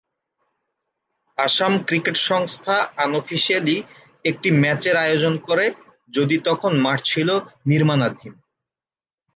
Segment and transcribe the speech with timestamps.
[1.37, 3.77] Assam cricket সংস্থা unofficially
[4.25, 5.65] একটি ম্যাচের আয়োজন করে
[6.13, 7.29] যদি তখন মাঠ ছিল
[7.65, 8.33] নির্মাণাধীন।